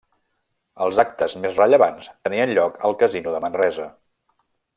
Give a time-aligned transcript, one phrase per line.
[0.85, 3.87] Els actes més rellevants tenien lloc al Casino de Manresa.